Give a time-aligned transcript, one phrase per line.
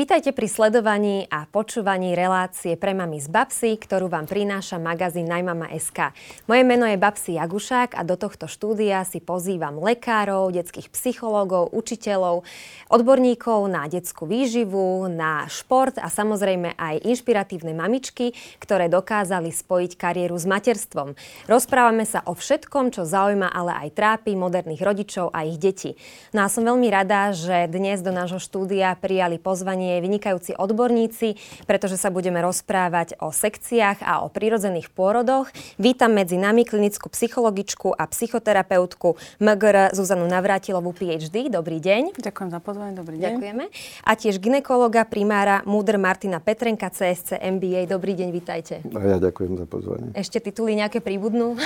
[0.00, 6.16] Vítajte pri sledovaní a počúvaní relácie pre mami z Babsy, ktorú vám prináša magazín Najmama.sk.
[6.48, 12.48] Moje meno je Babsi Jagušák a do tohto štúdia si pozývam lekárov, detských psychológov, učiteľov,
[12.88, 20.40] odborníkov na detskú výživu, na šport a samozrejme aj inšpiratívne mamičky, ktoré dokázali spojiť kariéru
[20.40, 21.12] s materstvom.
[21.44, 25.92] Rozprávame sa o všetkom, čo zaujíma, ale aj trápi moderných rodičov a ich deti.
[26.32, 31.34] No a som veľmi rada, že dnes do nášho štúdia prijali pozvanie pozvanie vynikajúci odborníci,
[31.66, 35.50] pretože sa budeme rozprávať o sekciách a o prírodzených pôrodoch.
[35.82, 41.50] Vítam medzi nami klinickú psychologičku a psychoterapeutku MGR Zuzanu Navrátilovú PhD.
[41.50, 42.22] Dobrý deň.
[42.22, 43.34] Ďakujem za pozvanie, dobrý deň.
[43.34, 43.64] Ďakujeme.
[44.06, 47.90] A tiež ginekologa primára Múdr Martina Petrenka, CSC MBA.
[47.90, 48.86] Dobrý deň, vítajte.
[48.94, 50.14] A ja ďakujem za pozvanie.
[50.14, 51.58] Ešte tituly nejaké príbudnú?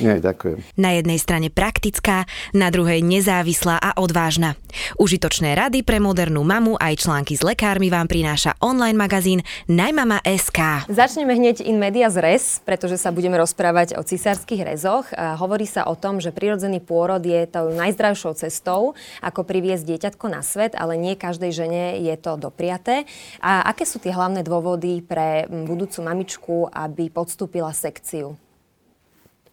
[0.00, 0.64] Nie, ďakujem.
[0.80, 2.24] Na jednej strane praktická,
[2.56, 4.56] na druhej nezávislá a odvážna.
[4.96, 10.90] Užitočné rady pre modernú mamu aj články s lekármi vám prináša online magazín Najmama.sk.
[10.90, 15.06] Začneme hneď in media z res, pretože sa budeme rozprávať o cisárskych rezoch.
[15.14, 20.42] Hovorí sa o tom, že prirodzený pôrod je tou najzdravšou cestou, ako priviesť dieťatko na
[20.42, 23.06] svet, ale nie každej žene je to dopriaté.
[23.38, 28.34] A aké sú tie hlavné dôvody pre budúcu mamičku, aby podstúpila sekciu?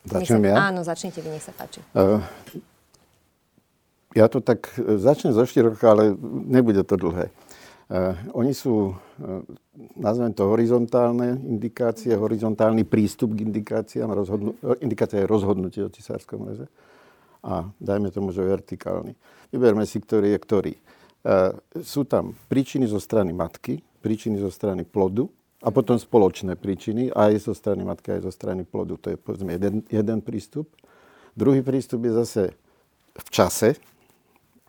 [0.10, 0.74] Začnem ja?
[0.74, 1.86] Áno, začnite vy, nech sa páči.
[1.94, 2.18] Uh,
[4.18, 6.18] ja to tak e, začnem zo široka, ale
[6.50, 7.30] nebude to dlhé.
[7.88, 9.48] Uh, oni sú, uh,
[9.96, 14.12] nazvem to horizontálne indikácie, horizontálny prístup k indikáciám.
[14.12, 16.68] Rozhodnu, indikácia je rozhodnutie o cisárskom reze.
[17.48, 19.16] A dajme tomu, že vertikálny.
[19.56, 20.74] Vyberme si, ktorý je ktorý.
[21.80, 25.32] Sú tam príčiny zo strany matky, príčiny zo strany plodu
[25.64, 29.00] a potom spoločné príčiny aj zo strany matky, aj zo strany plodu.
[29.00, 30.68] To je povedzme jeden, jeden prístup.
[31.40, 32.44] Druhý prístup je zase
[33.16, 33.80] v čase,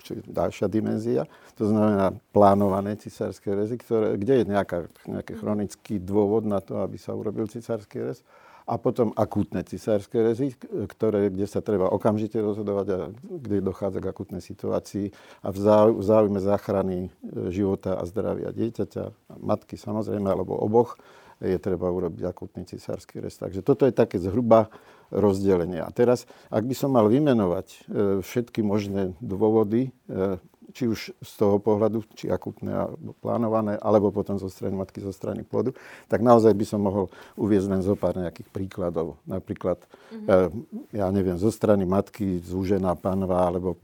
[0.02, 1.26] či ďalšia dimenzia.
[1.58, 6.96] To znamená plánované cisárske rezy, ktoré, kde je nejaká, nejaký chronický dôvod na to, aby
[6.96, 8.22] sa urobil cisársky rez.
[8.68, 14.10] A potom akútne cisárske rezy, ktoré, kde sa treba okamžite rozhodovať a kde dochádza k
[14.12, 15.08] akútnej situácii
[15.40, 17.10] a v záujme záchrany e,
[17.48, 21.00] života a zdravia dieťaťa, matky samozrejme, alebo oboch,
[21.38, 23.38] je treba urobiť akútny cisársky rez.
[23.38, 24.70] Takže toto je také zhruba
[25.08, 25.80] rozdelenie.
[25.80, 27.78] A teraz, ak by som mal vymenovať e,
[28.20, 30.36] všetky možné dôvody, e,
[30.76, 35.16] či už z toho pohľadu, či akutné alebo plánované, alebo potom zo strany matky, zo
[35.16, 35.72] strany plodu,
[36.12, 37.08] tak naozaj by som mohol
[37.40, 39.16] uviezť len zo pár nejakých príkladov.
[39.24, 39.80] Napríklad,
[40.12, 40.92] mm-hmm.
[40.92, 43.80] ja neviem, zo strany matky zúžená panva, alebo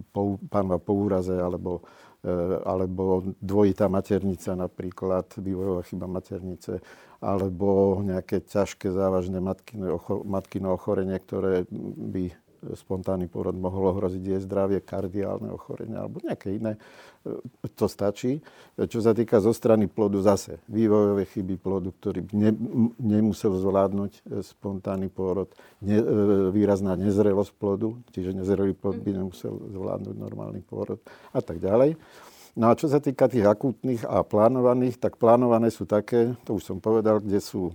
[0.52, 1.80] panva po úraze, alebo
[2.64, 6.80] alebo dvojitá maternica napríklad, vývojová chyba maternice,
[7.20, 9.44] alebo nejaké ťažké závažné
[10.24, 11.68] matkino ochorenie, ktoré
[12.12, 12.32] by
[12.72, 16.80] spontánny pôrod mohol ohroziť jej zdravie, kardiálne ochorenie alebo nejaké iné.
[17.80, 18.40] To stačí.
[18.76, 22.52] Čo sa týka zo strany plodu zase, vývojové chyby plodu, ktorý ne,
[23.00, 25.48] nemusel zvládnuť spontánny pôrod,
[25.80, 26.00] ne,
[26.52, 31.00] výrazná nezrelosť plodu, čiže nezrelý plod by nemusel zvládnuť normálny pôrod
[31.32, 31.96] a tak ďalej.
[32.54, 36.62] No a čo sa týka tých akútnych a plánovaných, tak plánované sú také, to už
[36.62, 37.74] som povedal, kde sú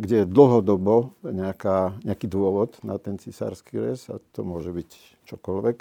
[0.00, 4.90] kde je dlhodobo nejaká, nejaký dôvod na ten cisársky rez a to môže byť
[5.28, 5.76] čokoľvek,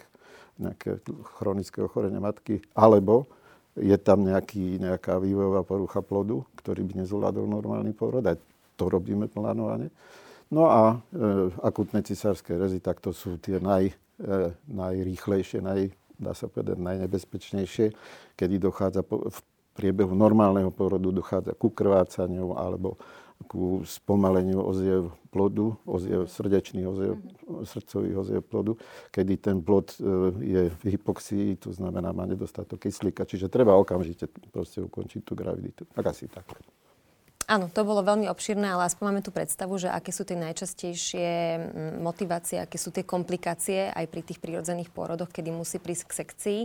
[0.60, 1.00] nejaké
[1.40, 3.26] chronické ochorenie matky, alebo
[3.74, 8.38] je tam nejaký, nejaká vývojová porucha plodu, ktorý by nezvládol normálny pôrod, aj
[8.78, 9.90] to robíme plánovane.
[10.54, 10.96] No a e,
[11.66, 13.96] akutné cisárske rezy, tak to sú tie naj, e,
[14.70, 15.90] najrýchlejšie, naj,
[16.22, 17.86] dá sa povedať, najnebezpečnejšie,
[18.38, 19.40] kedy dochádza po, v
[19.74, 23.02] priebehu normálneho porodu dochádza ku krvácaniu alebo
[23.46, 27.66] ku spomaleniu oziev plodu, oziev srdečných oziev, mm-hmm.
[27.66, 28.78] srdcových oziev plodu,
[29.10, 30.06] kedy ten plod e,
[30.42, 35.90] je v hypoxii, to znamená má nedostatok kyslíka, čiže treba okamžite proste ukončiť tú graviditu.
[35.90, 36.46] Tak asi tak.
[37.44, 41.30] Áno, to bolo veľmi obširné, ale aspoň máme tú predstavu, že aké sú tie najčastejšie
[41.60, 46.18] mm, motivácie, aké sú tie komplikácie aj pri tých prírodzených pôrodoch, kedy musí prísť k
[46.24, 46.60] sekcii.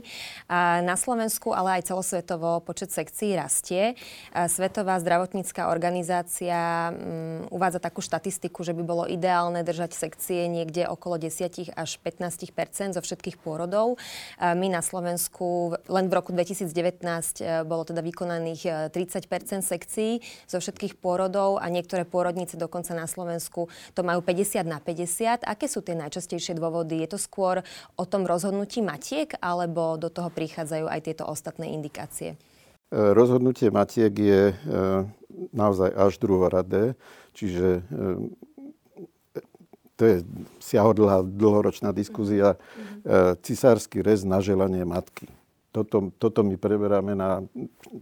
[0.46, 3.98] A na Slovensku, ale aj celosvetovo počet sekcií rastie.
[4.30, 10.86] A Svetová zdravotnícká organizácia um, uvádza takú štatistiku, že by bolo ideálne držať sekcie niekde
[10.86, 13.98] okolo 10 až 15% zo všetkých pôrodov.
[14.38, 17.02] A my na Slovensku len v roku 2019
[17.42, 20.12] e, bolo teda vykonaných 30 e, sekcií
[20.46, 25.48] zo všetkých pôrodov a niektoré pôrodnice dokonca na Slovensku to majú 50 na 50.
[25.48, 27.00] Aké sú tie najčastejšie dôvody?
[27.00, 27.64] Je to skôr
[27.96, 32.36] o tom rozhodnutí matiek alebo do toho prichádzajú aj tieto ostatné indikácie?
[32.92, 34.54] E, rozhodnutie matiek je e,
[35.56, 36.92] naozaj až druhoradé,
[37.32, 39.42] čiže e,
[39.96, 40.16] to je
[40.62, 43.42] siahodlhá, dlhoročná diskuzia, mm-hmm.
[43.42, 45.26] cisársky rez na želanie matky.
[45.68, 47.44] Toto, toto my preberáme na,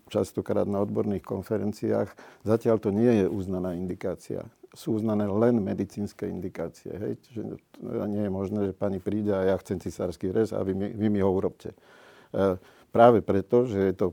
[0.06, 2.14] častokrát na odborných konferenciách.
[2.46, 4.46] Zatiaľ to nie je uznaná indikácia.
[4.76, 6.92] Sú uznané len medicínske indikácie.
[6.92, 7.12] Hej?
[7.32, 7.42] Že
[8.06, 11.06] nie je možné, že pani príde a ja chcem cisársky rez a vy mi, vy
[11.10, 11.74] mi ho urobte.
[12.94, 14.06] Práve preto, že je to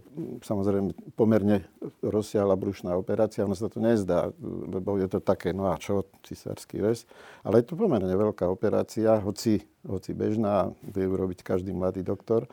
[0.44, 1.64] samozrejme pomerne
[2.04, 6.84] rozsiahla brušná operácia, ono sa to nezdá, lebo je to také, no a čo, cisársky
[6.84, 7.08] rez.
[7.48, 12.50] Ale je to pomerne veľká operácia, hoci, hoci bežná, vie urobiť každý mladý doktor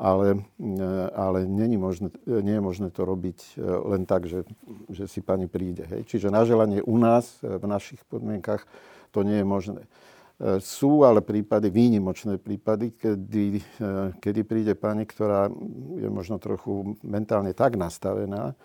[0.00, 0.40] ale,
[1.12, 4.48] ale nie, možné, nie je možné to robiť e, len tak, že,
[4.88, 5.84] že si pani príde.
[5.84, 6.08] Hej.
[6.08, 8.64] Čiže na želanie u nás, e, v našich podmienkach,
[9.12, 9.82] to nie je možné.
[10.40, 13.60] E, sú ale prípady, výnimočné prípady, kedy,
[14.24, 15.52] kedy príde pani, ktorá
[16.00, 18.56] je možno trochu mentálne tak nastavená,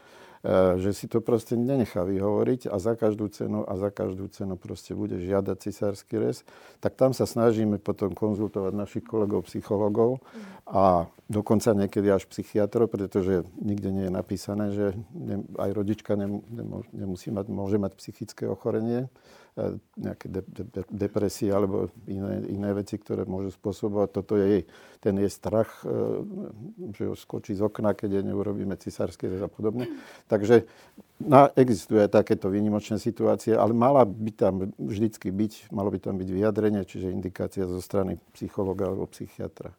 [0.46, 4.54] E, že si to proste nenechá vyhovoriť a za každú cenu a za každú cenu
[4.62, 6.46] proste bude žiadať cisársky rez,
[6.78, 10.22] tak tam sa snažíme potom konzultovať našich kolegov psychologov
[10.70, 14.94] a dokonca niekedy až psychiatrov, pretože nikde nie je napísané, že
[15.58, 16.14] aj rodička
[16.94, 19.10] nemusí mať, môže mať psychické ochorenie.
[19.10, 19.10] E,
[19.96, 24.10] nejaké de, de, de, depresie alebo iné, iné veci, ktoré môžu spôsobovať.
[24.12, 24.64] Toto je jej,
[25.00, 25.96] ten je strach, e,
[26.92, 29.88] že ho skočí z okna, keď je neurobíme cisárske a podobne.
[30.28, 30.68] Takže
[31.24, 36.20] na, existuje aj takéto výnimočné situácie, ale mala by tam vždycky byť, malo by tam
[36.20, 39.72] byť vyjadrenie, čiže indikácia zo strany psychologa alebo psychiatra.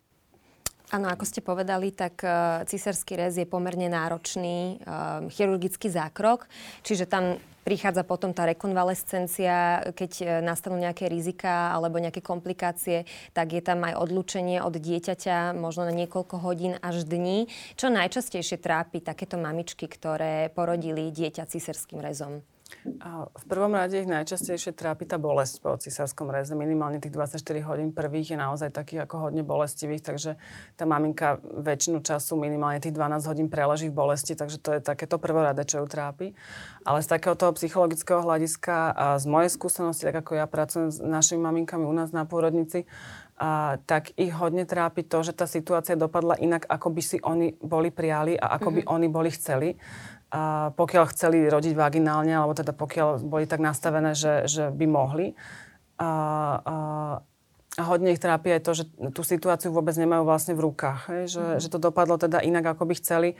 [0.94, 6.46] Áno, ako ste povedali, tak uh, cisársky rez je pomerne náročný uh, chirurgický zákrok,
[6.86, 13.02] čiže tam prichádza potom tá rekonvalescencia, keď e, nastanú nejaké rizika alebo nejaké komplikácie,
[13.34, 17.50] tak je tam aj odlúčenie od dieťaťa možno na niekoľko hodín až dní.
[17.74, 22.46] Čo najčastejšie trápi takéto mamičky, ktoré porodili dieťa ciserským rezom?
[22.86, 26.54] V prvom rade ich najčastejšie trápi tá bolesť po cisárskom reze.
[26.58, 30.34] Minimálne tých 24 hodín prvých je naozaj takých ako hodne bolestivých, takže
[30.74, 35.18] tá maminka väčšinu času minimálne tých 12 hodín preleží v bolesti, takže to je takéto
[35.18, 36.34] prvorade, čo ju trápi.
[36.82, 40.98] Ale z takého toho psychologického hľadiska a z mojej skúsenosti, tak ako ja pracujem s
[40.98, 42.86] našimi maminkami u nás na pôrodnici,
[43.36, 47.52] a, tak ich hodne trápi to, že tá situácia dopadla inak, ako by si oni
[47.60, 48.76] boli prijali a ako mm-hmm.
[48.76, 48.90] by mhm.
[48.90, 49.68] oni boli chceli
[50.74, 55.32] pokiaľ chceli rodiť vaginálne, alebo teda pokiaľ boli tak nastavené, že, že by mohli.
[55.96, 56.10] A,
[56.60, 56.76] a,
[57.76, 58.84] a hodne ich trápi aj to, že
[59.16, 61.00] tú situáciu vôbec nemajú vlastne v rukách.
[61.08, 61.22] Hej?
[61.36, 61.58] Že, mm.
[61.62, 63.30] že to dopadlo teda inak, ako by chceli.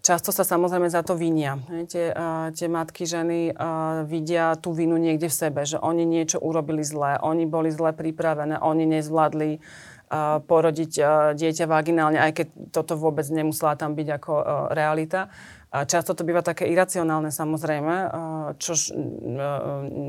[0.00, 1.60] Často sa samozrejme za to vinia.
[1.68, 1.82] Hej?
[1.92, 6.40] Tie, a, tie matky, ženy a, vidia tú vinu niekde v sebe, že oni niečo
[6.40, 9.60] urobili zlé, oni boli zle pripravené, oni nezvládli
[10.44, 10.92] porodiť
[11.38, 14.32] dieťa vaginálne, aj keď toto vôbec nemusela tam byť ako
[14.74, 15.30] realita.
[15.70, 18.10] A často to býva také iracionálne samozrejme,
[18.58, 18.90] čož...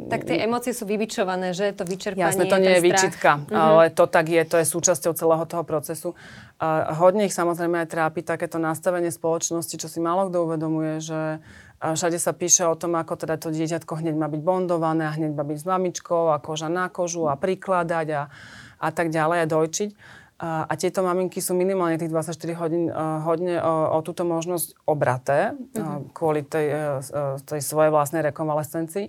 [0.09, 3.53] Tak tie emócie sú vybičované, že to vyčerpanie Jasné, to nie je výčitka, uh-huh.
[3.53, 6.17] ale to tak je, to je súčasťou celého toho procesu.
[6.57, 11.37] A hodne ich samozrejme aj trápi takéto nastavenie spoločnosti, čo si málo kto uvedomuje, že
[11.77, 15.37] všade sa píše o tom, ako teda to dieťatko hneď má byť bondované a hneď
[15.37, 18.21] má byť s mamičkou a koža na kožu a prikladať a,
[18.81, 19.89] a tak ďalej a dojčiť.
[20.41, 24.73] A, a tieto maminky sú minimálne tých 24 hodín uh, hodne uh, o túto možnosť
[24.89, 29.05] obraté uh, kvôli tej, uh, tej svojej vlastnej rekonvalescencii.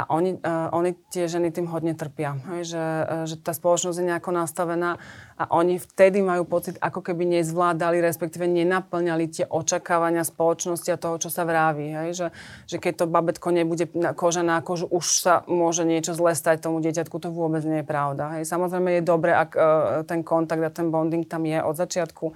[0.00, 2.40] A oni, uh, oni tie ženy tým hodne trpia.
[2.56, 4.96] Hej, že, uh, že tá spoločnosť je nejako nastavená
[5.36, 11.20] a oni vtedy majú pocit, ako keby nezvládali, respektíve nenaplňali tie očakávania spoločnosti a toho,
[11.20, 11.92] čo sa vraví.
[12.16, 12.32] Že,
[12.64, 16.80] že keď to babetko nebude koža na kožu, už sa môže niečo zle stať tomu
[16.80, 17.16] dieťatku.
[17.20, 18.40] To vôbec nie je pravda.
[18.40, 18.48] Hej.
[18.48, 19.64] Samozrejme je dobre, ak uh,
[20.08, 22.32] ten kontakt a ten bonding tam je od začiatku,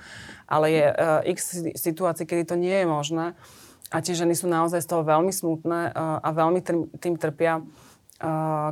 [0.49, 3.27] ale je uh, x situácií, kedy to nie je možné.
[3.95, 6.59] A tie ženy sú naozaj z toho veľmi smutné a veľmi
[6.99, 7.63] tým trpia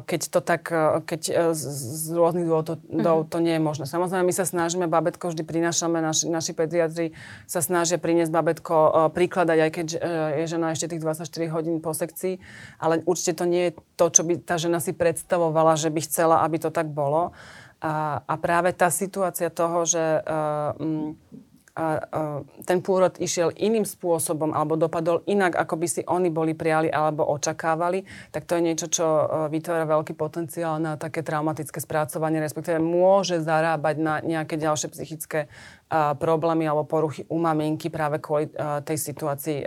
[0.07, 0.71] keď to tak,
[1.03, 3.27] keď z, rôznych dôvodov mm-hmm.
[3.27, 3.85] to nie je možné.
[3.91, 7.07] Samozrejme, my sa snažíme, babetko vždy prinášame, naši, naši pediatri
[7.51, 9.87] sa snažia priniesť babetko, prikladať, aj keď
[10.41, 12.39] je žena ešte tých 24 hodín po sekcii,
[12.79, 16.47] ale určite to nie je to, čo by tá žena si predstavovala, že by chcela,
[16.47, 17.35] aby to tak bolo.
[17.83, 20.79] A, a práve tá situácia toho, že uh,
[22.69, 27.25] ten pôrod išiel iným spôsobom alebo dopadol inak, ako by si oni boli prijali alebo
[27.25, 32.77] očakávali, tak to je niečo, čo e, vytvára veľký potenciál na také traumatické spracovanie, respektíve
[32.77, 35.49] môže zarábať na nejaké ďalšie psychické
[36.21, 39.67] problémy alebo poruchy u maminky práve kvôli e, tej situácii e,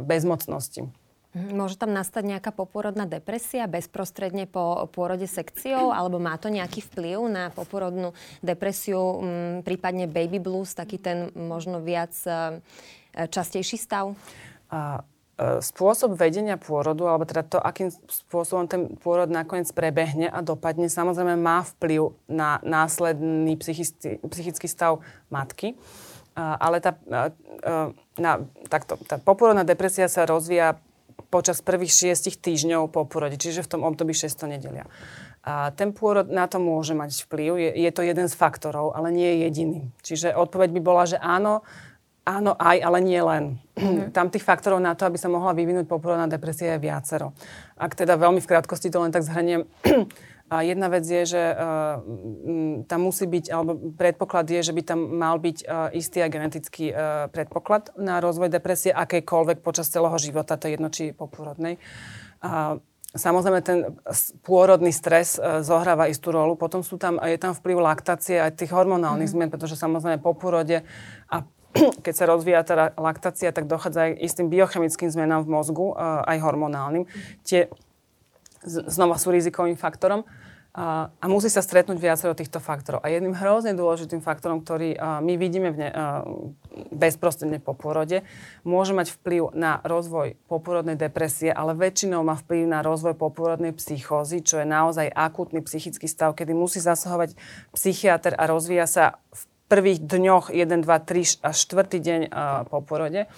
[0.00, 1.03] bezmocnosti.
[1.34, 6.78] Mhm, môže tam nastať nejaká poporodná depresia bezprostredne po pôrode sekciou, alebo má to nejaký
[6.86, 12.62] vplyv na poporodnú depresiu, m, prípadne baby blues, taký ten možno viac e,
[13.26, 14.14] častejší stav?
[14.70, 15.02] A,
[15.34, 20.86] e, spôsob vedenia pôrodu, alebo teda to, akým spôsobom ten pôrod nakoniec prebehne a dopadne,
[20.86, 25.02] samozrejme má vplyv na následný psychický, psychický stav
[25.34, 25.74] matky.
[26.34, 26.98] ale tá,
[28.18, 30.78] na, takto, tá poporodná depresia sa rozvíja
[31.30, 34.86] počas prvých šiestich týždňov po porode, čiže v tom období 6 nedelia.
[35.44, 39.12] A ten pôrod na to môže mať vplyv, je, je to jeden z faktorov, ale
[39.12, 39.80] nie je jediný.
[40.00, 41.60] Čiže odpoveď by bola, že áno,
[42.24, 43.44] áno aj, ale nie len.
[43.76, 44.16] Mm-hmm.
[44.16, 47.36] Tam tých faktorov na to, aby sa mohla vyvinúť poporodná depresia je viacero.
[47.76, 49.68] Ak teda veľmi v krátkosti to len tak zhrniem,
[50.54, 51.98] a jedna vec je, že uh,
[52.86, 56.94] tam musí byť, alebo predpoklad je, že by tam mal byť uh, istý a genetický
[56.94, 61.82] uh, predpoklad na rozvoj depresie akejkoľvek počas celého života, to je jedno, či poporodnej.
[62.38, 62.78] Uh,
[63.14, 63.94] Samozrejme, ten
[64.42, 66.58] pôrodný stres zohráva istú rolu.
[66.58, 69.46] Potom sú tam, je tam vplyv laktácie aj tých hormonálnych mm-hmm.
[69.46, 70.82] zmien, pretože samozrejme po pôrode
[71.30, 71.46] a
[72.04, 75.94] keď sa rozvíja tá laktácia, tak dochádza aj istým biochemickým zmenám v mozgu,
[76.26, 77.06] aj hormonálnym.
[77.46, 77.70] Tie
[78.66, 80.24] znova sú rizikovým faktorom.
[80.74, 82.98] A, musí sa stretnúť viacero týchto faktorov.
[83.06, 86.26] A jedným hrozne dôležitým faktorom, ktorý my vidíme v ne, a,
[86.90, 88.26] bezprostredne po porode,
[88.66, 94.42] môže mať vplyv na rozvoj poporodnej depresie, ale väčšinou má vplyv na rozvoj poporodnej psychózy,
[94.42, 97.38] čo je naozaj akútny psychický stav, kedy musí zasahovať
[97.70, 102.82] psychiatr a rozvíja sa v prvých dňoch 1, 2, 3 až 4 deň a, po
[102.82, 103.30] porode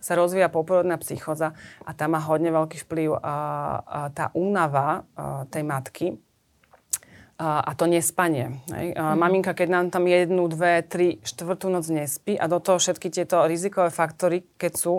[0.00, 1.52] sa rozvíja poporodná psychoza
[1.84, 6.06] a tam má hodne veľký vplyv a, a tá únava a, tej matky,
[7.38, 8.58] a, to nespanie.
[8.74, 8.98] Hej.
[8.98, 9.14] Mm.
[9.14, 13.46] Maminka, keď nám tam jednu, dve, tri, štvrtú noc nespí a do toho všetky tieto
[13.46, 14.94] rizikové faktory, keď sú,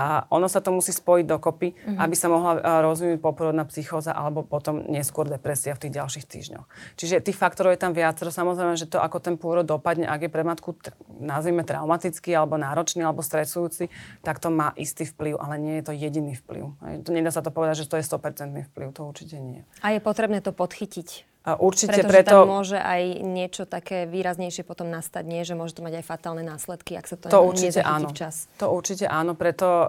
[0.00, 2.00] a ono sa to musí spojiť dokopy, mm.
[2.00, 6.64] aby sa mohla rozvinúť poporodná psychóza alebo potom neskôr depresia v tých ďalších týždňoch.
[6.96, 8.32] Čiže tých faktorov je tam viacero.
[8.32, 10.72] Samozrejme, že to, ako ten pôrod dopadne, ak je pre matku,
[11.20, 13.92] nazvime traumatický, alebo náročný, alebo stresujúci,
[14.24, 16.80] tak to má istý vplyv, ale nie je to jediný vplyv.
[17.12, 19.68] Nedá sa to povedať, že to je 100% vplyv, to určite nie.
[19.84, 22.44] A je potrebné to podchytiť určite Pretože preto...
[22.44, 25.40] tam môže aj niečo také výraznejšie potom nastať, nie?
[25.40, 28.12] Že môže to mať aj fatálne následky, ak sa to, to určite áno.
[28.12, 28.46] včas.
[28.60, 29.88] To určite áno, preto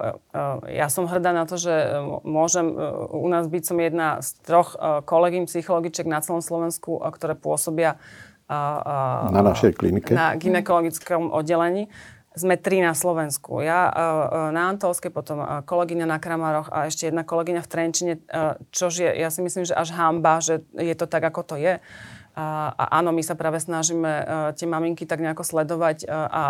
[0.68, 1.72] ja som hrdá na to, že
[2.26, 7.38] môžem uh, u nás byť som jedna z troch kolegín psychologiček na celom Slovensku, ktoré
[7.38, 8.02] pôsobia
[8.52, 10.12] na našej klinike.
[10.12, 11.88] Na ginekologickom oddelení
[12.32, 13.60] sme tri na Slovensku.
[13.60, 13.92] Ja
[14.52, 18.14] na Antolske, potom kolegyňa na Kramaroch a ešte jedna kolegyňa v Trenčine,
[18.72, 21.84] čož je, ja si myslím, že až hamba, že je to tak, ako to je.
[22.36, 24.24] A, a áno, my sa práve snažíme uh,
[24.56, 26.44] tie maminky tak nejako sledovať uh, a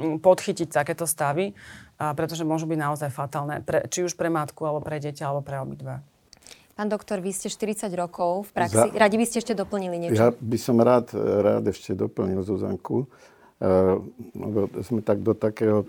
[0.00, 1.52] podchytiť takéto stavy,
[1.98, 5.60] pretože môžu byť naozaj fatálne, pre, či už pre matku, alebo pre dieťa, alebo pre
[5.60, 6.00] obidve.
[6.72, 8.88] Pán doktor, vy ste 40 rokov v praxi.
[8.88, 8.96] Za...
[8.96, 10.16] Radi by ste ešte doplnili niečo?
[10.16, 13.04] Ja by som rád, rád ešte doplnil Zuzanku.
[13.60, 14.00] Uh,
[14.80, 15.84] sme tak do takého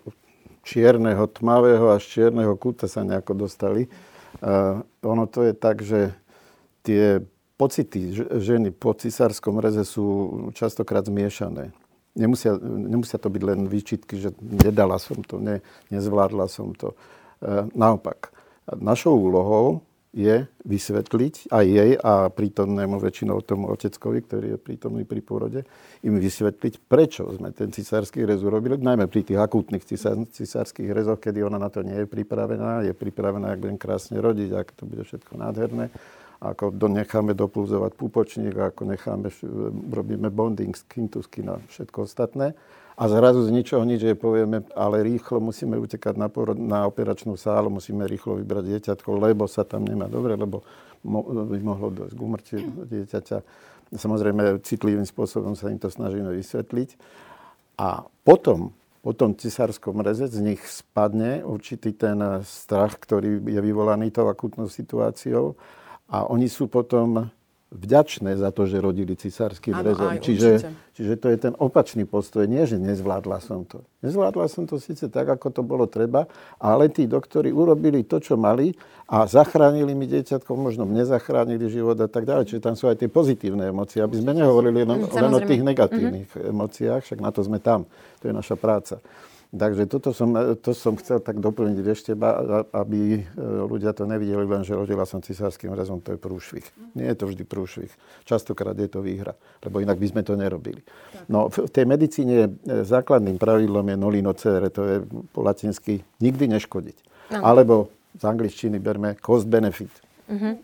[0.67, 3.87] čierneho, tmavého až čierneho kúta sa nejako dostali.
[4.43, 6.11] Uh, ono to je tak, že
[6.83, 7.23] tie
[7.61, 8.09] pocity
[8.41, 10.05] ženy po cisárskom reze sú
[10.57, 11.69] častokrát zmiešané.
[12.17, 15.61] Nemusia, nemusia to byť len výčitky, že nedala som to, ne,
[15.93, 16.97] nezvládla som to.
[17.37, 18.33] Uh, naopak,
[18.73, 25.23] našou úlohou je vysvetliť aj jej a prítomnému väčšinou tomu oteckovi, ktorý je prítomný pri
[25.23, 25.63] pôrode,
[26.03, 29.87] im vysvetliť, prečo sme ten cisársky rez urobili, najmä pri tých akútnych
[30.35, 34.51] cisárskych rezoch, kedy ona na to nie je pripravená, je pripravená, ak budem krásne rodiť,
[34.51, 35.87] ako to bude všetko nádherné,
[36.41, 39.29] ako do, necháme dopulzovať púpočník, ako necháme,
[39.93, 42.57] robíme bonding, skin to skin a všetko ostatné
[43.01, 47.33] a zrazu z ničoho nič, že povieme, ale rýchlo musíme utekať na, porod, na operačnú
[47.33, 50.61] sálu, musíme rýchlo vybrať dieťatko, lebo sa tam nemá dobre, lebo
[51.01, 53.37] mo, by mohlo dojsť k umrtiu dieťaťa.
[53.97, 56.89] Samozrejme, citlivým spôsobom sa im to snažíme vysvetliť.
[57.81, 58.69] A potom,
[59.01, 64.69] po tom cisárskom reze z nich spadne určitý ten strach, ktorý je vyvolaný tou akutnou
[64.69, 65.57] situáciou
[66.11, 67.31] a oni sú potom
[67.71, 70.11] vďačné za to, že rodili cisárským ano, rezom.
[70.19, 70.51] Čiže,
[70.91, 72.43] čiže to je ten opačný postoj.
[72.43, 73.79] Nie, že nezvládla som to.
[74.03, 76.27] Nezvládla som to síce tak, ako to bolo treba,
[76.59, 78.75] ale tí doktori urobili to, čo mali
[79.07, 82.51] a zachránili mi dieťatko, možno mne zachránili život a tak ďalej.
[82.51, 86.27] Čiže tam sú aj tie pozitívne emócie, aby sme nehovorili len, len o tých negatívnych
[86.27, 86.51] mm-hmm.
[86.51, 87.87] emóciách, však na to sme tam.
[88.19, 88.99] To je naša práca.
[89.51, 90.31] Takže toto som,
[90.63, 92.11] to som chcel tak doplniť ešte,
[92.71, 93.21] aby e,
[93.67, 96.63] ľudia to nevideli len, že rodila som cisárským rezom, to je prúšvih.
[96.95, 97.91] Nie je to vždy prúšvih.
[98.23, 100.79] Častokrát je to výhra, lebo inak by sme to nerobili.
[101.27, 104.97] No, v tej medicíne e, základným pravidlom je nolino cere, to je
[105.35, 106.97] po latinsky nikdy neškodiť.
[107.35, 107.43] No.
[107.43, 109.91] Alebo z angličtiny berme cost benefit.
[110.31, 110.55] Mm-hmm.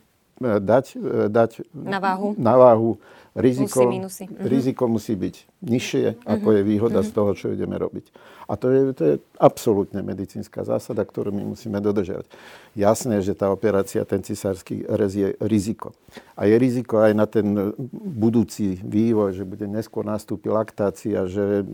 [0.64, 0.86] Dať,
[1.28, 3.02] dať na váhu, na váhu
[3.38, 4.24] riziko, Plusy, minusy.
[4.26, 4.46] Mhm.
[4.50, 8.10] riziko musí byť nižšie, ako je výhoda z toho, čo ideme robiť.
[8.48, 12.32] A to je, to je absolútne medicínska zásada, ktorú my musíme dodržiavať.
[12.80, 15.92] Jasné, že tá operácia, ten cisársky rez je riziko.
[16.40, 21.68] A je riziko aj na ten budúci vývoj, že bude neskôr nastúpi laktácia, že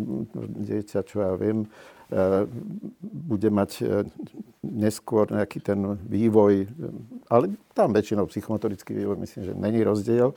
[0.65, 1.69] dieťa, čo ja viem,
[3.01, 3.83] bude mať e,
[4.63, 6.67] neskôr nejaký ten vývoj,
[7.27, 10.31] ale tam väčšinou psychomotorický vývoj, myslím, že není rozdiel.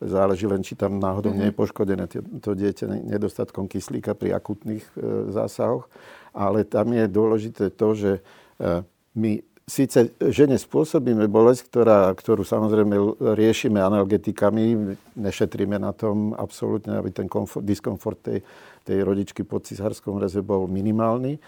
[0.00, 1.40] Záleží len, či tam náhodou mm-hmm.
[1.40, 2.04] nie je poškodené
[2.40, 5.86] to dieťa nedostatkom kyslíka pri akutných e, zásahoch.
[6.30, 8.20] Ale tam je dôležité to, že e,
[9.16, 17.14] my síce žene spôsobíme bolesť, ktorá, ktorú samozrejme riešime analgetikami, nešetríme na tom absolútne, aby
[17.14, 18.42] ten komfort, diskomfort tej,
[18.82, 21.38] tej rodičky pod cisárskom reze bol minimálny.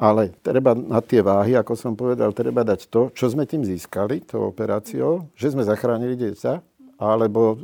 [0.00, 4.24] Ale treba na tie váhy, ako som povedal, treba dať to, čo sme tým získali,
[4.24, 6.58] tou operáciou, že sme zachránili dieťa,
[6.96, 7.54] alebo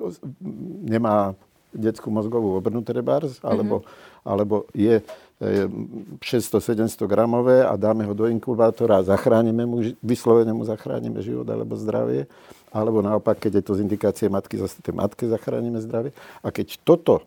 [0.85, 1.33] nemá
[1.73, 4.29] detskú mozgovú obrnu trebárs, alebo, mm-hmm.
[4.29, 5.01] alebo je
[5.37, 11.77] 600-700 gramové a dáme ho do inkubátora a zachránime mu, vyslovene mu zachránime život alebo
[11.77, 12.25] zdravie.
[12.73, 16.13] Alebo naopak, keď je to z indikácie matky, zase tej matke zachránime zdravie.
[16.45, 17.25] A keď toto,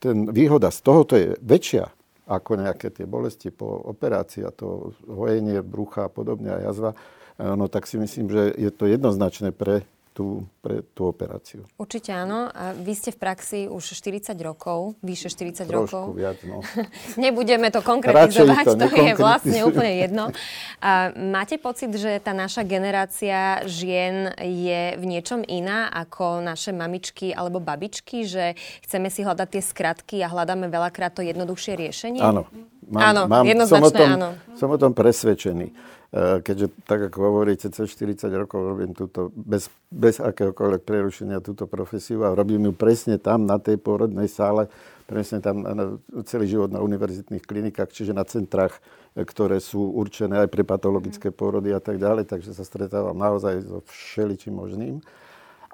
[0.00, 1.88] ten výhoda z tohoto je väčšia
[2.28, 6.92] ako nejaké tie bolesti po operácii a to hojenie brucha a podobne a jazva,
[7.40, 11.62] no tak si myslím, že je to jednoznačné pre tú, pre tú operáciu.
[11.78, 12.50] Určite áno.
[12.50, 16.04] A vy ste v praxi už 40 rokov, vyše 40 Trošku rokov.
[16.18, 16.58] viac, no.
[17.22, 20.34] Nebudeme to konkretizovať, to to, je vlastne úplne jedno.
[20.82, 27.30] A máte pocit, že tá naša generácia žien je v niečom iná ako naše mamičky
[27.30, 32.18] alebo babičky, že chceme si hľadať tie skratky a hľadáme veľakrát to jednoduchšie riešenie?
[32.18, 32.50] Áno.
[32.88, 34.28] Áno, som, o jednoznačné tom, áno.
[34.56, 35.97] som o tom presvedčený.
[36.08, 41.68] E, Keďže, tak ako hovoríte, cez 40 rokov robím túto, bez, bez akéhokoľvek prerušenia túto
[41.68, 44.72] profesiu a robím ju presne tam, na tej pôrodnej sále,
[45.04, 48.80] presne tam na, celý život na univerzitných klinikách, čiže na centrách,
[49.12, 53.68] e, ktoré sú určené aj pre patologické pôrody a tak ďalej, takže sa stretávam naozaj
[53.68, 55.04] so všeličím možným.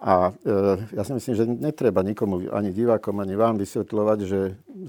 [0.04, 4.40] A e, ja si myslím, že netreba nikomu, ani divákom, ani vám vysvetľovať, že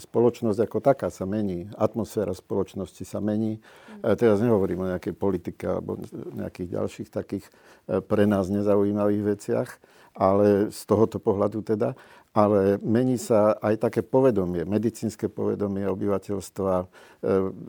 [0.04, 3.64] spoločnosť ako taká sa mení, atmosféra spoločnosti sa mení.
[4.04, 6.04] E, teraz nehovorím o nejakej politike alebo
[6.36, 7.48] nejakých ďalších takých
[7.88, 9.70] e, pre nás nezaujímavých veciach,
[10.20, 11.96] ale z tohoto pohľadu teda.
[12.36, 16.74] Ale mení sa aj také povedomie, medicínske povedomie obyvateľstva.
[16.84, 16.86] E,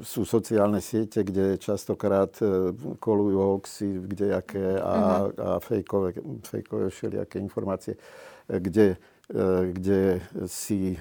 [0.02, 7.38] sú sociálne siete, kde častokrát e, kolujú hoaxy, kde jaké a, a fejkové, fejkové všelijaké
[7.38, 10.98] informácie, e, kde, kde si e,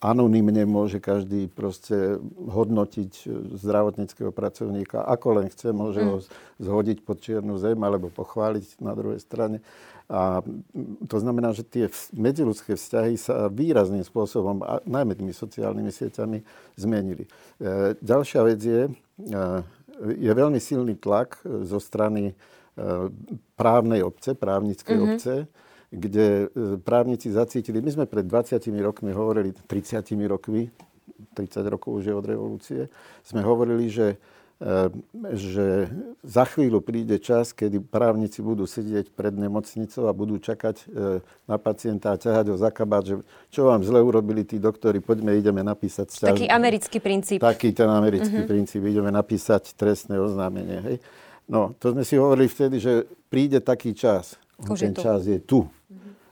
[0.00, 6.24] anonymne môže každý proste hodnotiť e, zdravotníckého pracovníka, ako len chce, môže ho
[6.56, 9.60] zhodiť pod čiernu zem alebo pochváliť na druhej strane.
[10.08, 10.40] A
[11.04, 16.40] to znamená, že tie medziludské vzťahy sa výrazným spôsobom, a najmä tými sociálnymi sieťami,
[16.80, 17.28] zmenili.
[17.60, 19.40] E, ďalšia vec je, e,
[20.16, 22.34] je veľmi silný tlak e, zo strany e,
[23.52, 25.12] právnej obce, právnickej mm-hmm.
[25.12, 25.34] obce,
[25.88, 30.68] kde e, právnici zacítili, my sme pred 20 rokmi hovorili, 30 rokmi,
[31.32, 32.80] 30 rokov už je od revolúcie,
[33.24, 34.20] sme hovorili, že
[34.60, 34.92] e,
[35.32, 35.88] že
[36.20, 40.84] za chvíľu príde čas, kedy právnici budú sedieť pred nemocnicou a budú čakať e,
[41.48, 43.14] na pacienta a ťahať ho za kabát, že
[43.48, 46.36] čo vám zle urobili tí doktori, poďme, ideme napísať sťaž...
[46.36, 47.40] Taký americký princíp.
[47.40, 48.50] Taký ten americký uh-huh.
[48.50, 50.78] princíp, ideme napísať trestné oznámenie.
[50.84, 50.96] Hej?
[51.48, 54.36] No, to sme si hovorili vtedy, že príde taký čas.
[54.66, 55.70] Už ten čas je tu.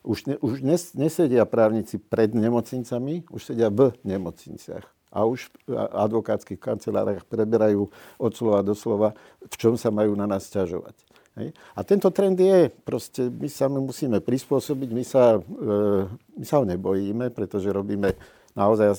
[0.06, 4.86] Už, ne, už nes, nesedia právnici pred nemocnicami, už sedia v nemocniciach.
[5.10, 10.30] A už v advokátskych kanceláriách preberajú od slova do slova, v čom sa majú na
[10.30, 10.94] nás ťažovať.
[11.36, 11.52] Hej.
[11.76, 16.06] A tento trend je, proste my sa mu musíme prispôsobiť, my sa, e,
[16.40, 18.16] my sa ho nebojíme, pretože robíme,
[18.56, 18.96] naozaj ja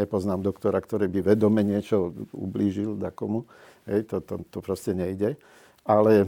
[0.00, 3.44] nepoznám doktora, ktorý by vedome niečo ublížil takomu,
[3.84, 5.36] hej, to, to, to proste nejde.
[5.84, 6.26] Ale e,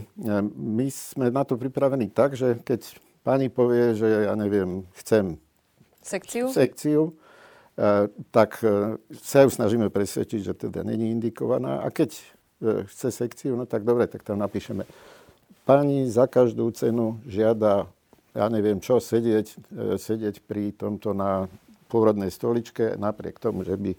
[0.52, 2.92] my sme na to pripravení tak, že keď
[3.24, 5.40] pani povie, že ja neviem, chcem
[6.04, 6.52] Sekciu?
[6.52, 11.80] sekciu, e, tak e, sa ju snažíme presvedčiť, že teda není indikovaná.
[11.80, 12.20] A keď
[12.88, 14.88] chce sekciu, no tak dobre, tak tam napíšeme.
[15.68, 17.84] Pani za každú cenu žiada,
[18.32, 19.52] ja neviem čo, sedieť,
[20.00, 21.52] sedieť pri tomto na
[21.92, 23.92] pôrodnej stoličke, napriek tomu, že by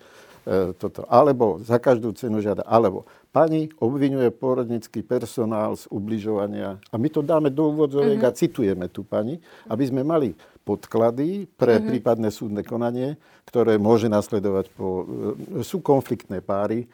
[0.79, 1.03] toto.
[1.11, 2.63] Alebo za každú cenu žiada.
[2.63, 3.03] Alebo
[3.37, 6.81] pani obvinuje pôrodnický personál z ubližovania.
[6.89, 8.33] A my to dáme do úvodzoviek mm-hmm.
[8.33, 9.37] a citujeme tu pani,
[9.69, 10.33] aby sme mali
[10.67, 11.87] podklady pre mm-hmm.
[11.87, 13.15] prípadné súdne konanie,
[13.47, 15.07] ktoré môže nasledovať po...
[15.55, 16.87] E, sú konfliktné páry, e,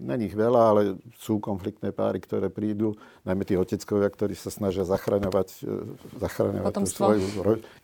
[0.00, 0.80] není ich veľa, ale
[1.20, 2.96] sú konfliktné páry, ktoré prídu,
[3.28, 5.68] najmä tí oteckovia, ktorí sa snažia zachraňovať, e,
[6.16, 7.26] zachraňovať tú svoju...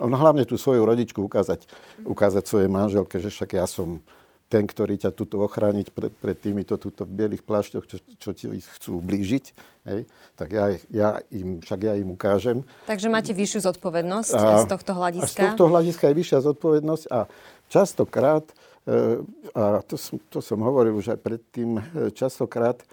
[0.01, 1.69] No hlavne tú svoju rodičku ukázať,
[2.09, 4.01] ukázať svojej manželke, že však ja som
[4.49, 9.01] ten, ktorý ťa tuto ochrániť pred, pred týmito tuto bielých plášťoch, čo, čo ti chcú
[9.01, 9.45] blížiť,
[9.89, 10.01] hej,
[10.37, 12.63] tak ja, ja im, však ja im ukážem.
[12.87, 15.27] Takže máte vyššiu zodpovednosť a, z tohto hľadiska?
[15.27, 17.19] A z tohto hľadiska je vyššia zodpovednosť a
[17.73, 18.45] častokrát,
[18.85, 19.25] e,
[19.57, 22.87] a to som, to som hovoril už aj predtým, e, častokrát e,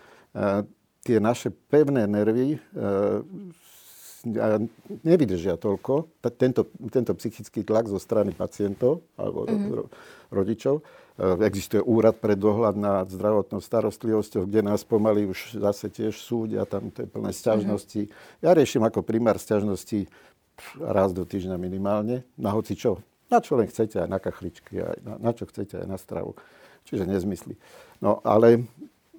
[1.03, 2.61] tie naše pevné nervy
[5.01, 9.89] nevydržia toľko, tento, tento psychický tlak zo strany pacientov alebo mm-hmm.
[10.29, 10.85] rodičov,
[11.19, 16.89] existuje úrad pre dohľad nad zdravotnou starostlivosťou, kde nás pomaly už zase tiež súdia, tam
[16.89, 18.01] to je plné sťažnosti.
[18.39, 20.07] Ja riešim ako primár sťažnosti
[20.79, 23.01] raz do týždňa minimálne, na hoci čo.
[23.31, 26.35] Na čo len chcete, aj na kachličky, aj na, na čo chcete, aj na stravu.
[26.83, 27.55] Čiže nezmysly.
[28.03, 28.67] No ale,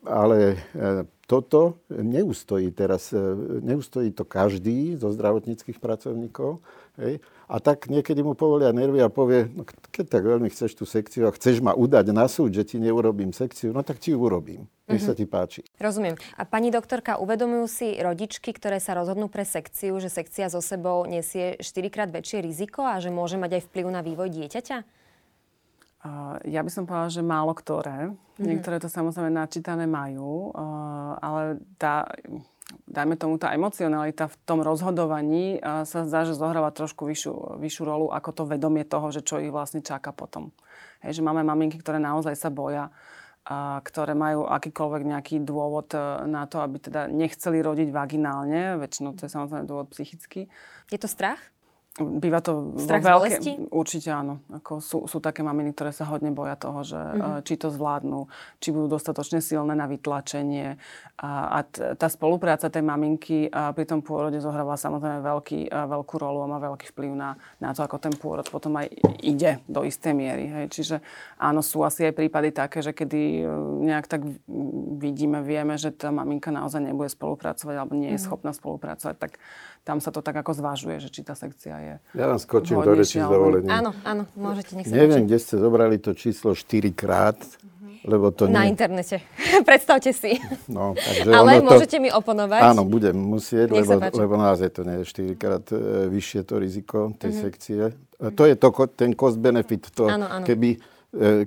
[0.05, 3.23] ale e, toto neustojí teraz, e,
[3.65, 6.61] neustojí to každý zo zdravotníckých pracovníkov.
[7.01, 7.25] Hej?
[7.49, 11.29] A tak niekedy mu povolia nervy a povie, no keď tak veľmi chceš tú sekciu
[11.29, 14.69] a chceš ma udať na súd, že ti neurobím sekciu, no tak ti ju urobím.
[14.89, 15.19] Nech sa mhm.
[15.21, 15.61] ti páči.
[15.81, 16.21] Rozumiem.
[16.37, 21.09] A pani doktorka, uvedomujú si rodičky, ktoré sa rozhodnú pre sekciu, že sekcia so sebou
[21.09, 24.79] nesie 4 krát väčšie riziko a že môže mať aj vplyv na vývoj dieťaťa?
[26.03, 28.11] Uh, ja by som povedala, že málo ktoré.
[28.11, 28.43] Mm-hmm.
[28.43, 32.11] Niektoré to samozrejme načítané majú, uh, ale tá
[32.89, 38.07] dajme tomu, tá emocionalita v tom rozhodovaní sa zdá, že zohráva trošku vyššiu, vyššiu rolu
[38.11, 40.51] ako to vedomie toho, že čo ich vlastne čaká potom.
[41.05, 42.89] Hej, že máme maminky, ktoré naozaj sa boja,
[43.43, 45.99] a ktoré majú akýkoľvek nejaký dôvod e,
[46.31, 48.79] na to, aby teda nechceli rodiť vaginálne.
[48.79, 50.47] Väčšinou to je samozrejme dôvod psychický.
[50.95, 51.43] Je to strach?
[52.01, 53.69] Býva to Strach vo veľké...
[53.69, 54.41] Určite áno.
[54.49, 57.45] Ako sú, sú také maminy, ktoré sa hodne boja toho, že mm-hmm.
[57.45, 58.33] či to zvládnu,
[58.65, 60.81] či budú dostatočne silné na vytlačenie.
[61.21, 61.59] A, a
[61.93, 66.59] tá spolupráca tej maminky a pri tom pôrode zohráva samozrejme veľký, veľkú rolu a má
[66.65, 68.89] veľký vplyv na, na to, ako ten pôrod potom aj
[69.21, 70.49] ide do istej miery.
[70.49, 70.65] Hej.
[70.73, 70.97] Čiže
[71.37, 73.47] áno, sú asi aj prípady také, že kedy e,
[73.85, 74.25] nejak tak
[74.97, 78.25] vidíme, vieme, že tá maminka naozaj nebude spolupracovať alebo nie je mm-hmm.
[78.25, 79.37] schopná spolupracovať, tak
[79.83, 82.95] tam sa to tak ako zvažuje, že či tá sekcia je Ja vám skočím do
[82.95, 83.71] reči s dovolením.
[83.71, 87.39] Áno, áno, môžete, nech sa Neviem, kde ste zobrali to číslo 4 krát,
[88.07, 88.75] lebo to Na nie...
[88.75, 89.23] internete.
[89.69, 90.39] Predstavte si.
[90.71, 92.63] No, takže Ale ono môžete mi oponovať.
[92.63, 96.99] Áno, budem musieť, lebo, lebo naozaj to nie je 4 krát e, vyššie to riziko
[97.19, 97.43] tej mm-hmm.
[97.43, 97.83] sekcie.
[97.91, 99.91] E, to je to, ten cost-benefit.
[99.99, 100.47] To, áno, áno.
[100.47, 100.92] Keby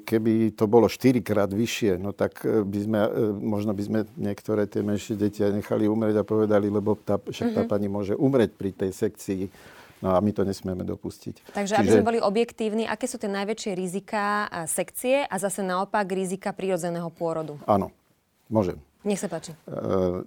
[0.05, 3.99] keby to bolo 4 krát vyššie, no tak e, by sme, e, možno by sme
[4.13, 7.73] niektoré tie menšie deti aj nechali umrieť a povedali, lebo tá, však tá mm-hmm.
[7.73, 9.49] pani môže umrieť pri tej sekcii.
[10.05, 11.55] No a my to nesmieme dopustiť.
[11.55, 11.81] Takže Čiže...
[11.81, 17.09] aby sme boli objektívni, aké sú tie najväčšie rizika sekcie a zase naopak rizika prírodzeného
[17.09, 17.57] pôrodu?
[17.65, 17.89] Áno,
[18.45, 18.77] môžem.
[19.01, 19.57] Nech sa páči.
[19.65, 20.21] E,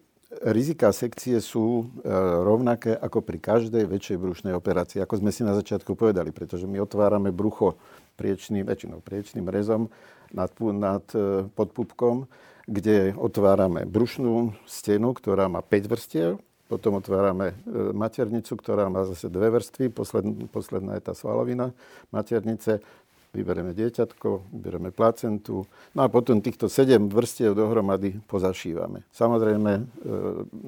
[0.50, 2.10] rizika sekcie sú e,
[2.42, 6.82] rovnaké ako pri každej väčšej brušnej operácii, ako sme si na začiatku povedali, pretože my
[6.82, 7.78] otvárame brucho
[8.18, 9.86] priečným, väčšinou priečným rezom
[10.34, 12.26] nad, nad e, podpupkom,
[12.66, 19.32] kde otvárame brušnú stenu, ktorá má 5 vrstiev, potom otvárame e, maternicu, ktorá má zase
[19.32, 19.88] dve vrstvy.
[19.88, 21.72] Posledná, posledná je tá svalovina
[22.12, 22.84] maternice
[23.32, 29.04] vyberieme dieťatko, vyberieme placentu, no a potom týchto sedem vrstiev dohromady pozašívame.
[29.12, 29.82] Samozrejme, e,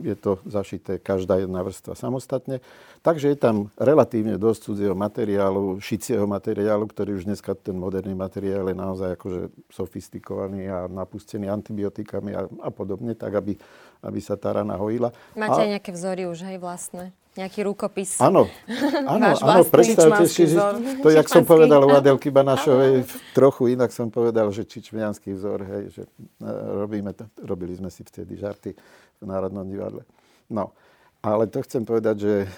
[0.05, 2.61] je to zašité každá jedna vrstva samostatne,
[3.01, 8.69] takže je tam relatívne dosť cudzieho materiálu, šicieho materiálu, ktorý už dneska ten moderný materiál
[8.69, 9.43] je naozaj akože
[9.73, 13.57] sofistikovaný a napustený antibiotikami a, a podobne, tak aby,
[14.05, 15.11] aby sa tá rana hojila.
[15.33, 15.65] Máte a...
[15.65, 17.17] aj nejaké vzory už, hej, vlastné?
[17.39, 18.19] Nejaký rukopis.
[18.19, 18.51] Áno,
[19.15, 20.59] áno, áno predstavte si, že
[20.99, 23.07] to, jak som povedal u Adelky Banašovej,
[23.39, 28.03] trochu inak som povedal, že čičmianský vzor, hej, že e, robíme to, robili sme si
[28.03, 28.75] vtedy žarty
[29.23, 30.03] v Národnom divadle.
[30.51, 30.75] No,
[31.23, 32.49] ale to chcem povedať, že e,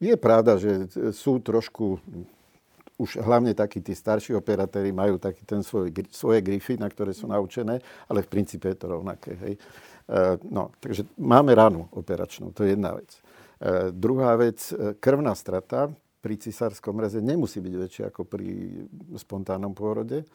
[0.00, 2.00] je pravda, že sú trošku
[3.00, 7.24] už hlavne takí tí starší operatéri majú taký ten svoj, svoje grify, na ktoré sú
[7.24, 9.32] naučené, ale v princípe je to rovnaké.
[9.40, 9.54] Hej.
[9.56, 13.08] E, no, takže máme ranu operačnú, to je jedna vec.
[13.60, 15.92] E, druhá vec, e, krvná strata
[16.24, 18.48] pri cisárskom reze nemusí byť väčšia ako pri
[19.20, 20.24] spontánnom pôrode.
[20.24, 20.26] E,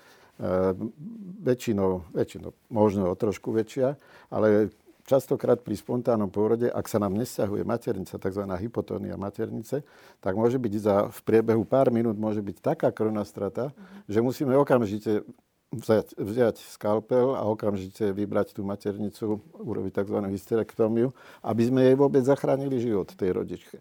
[1.42, 3.98] väčšinou, väčšinou, možno o trošku väčšia,
[4.30, 4.70] ale
[5.10, 8.44] častokrát pri spontánnom pôrode, ak sa nám nesťahuje maternica, tzv.
[8.46, 9.82] hypotónia maternice,
[10.22, 13.74] tak môže byť za, v priebehu pár minút môže byť taká krvná strata,
[14.06, 15.26] že musíme okamžite
[15.74, 20.18] vziať, vziať skalpel a okamžite vybrať tú maternicu, urobiť tzv.
[20.30, 23.78] hysterektómiu, aby sme jej vôbec zachránili život tej rodičke.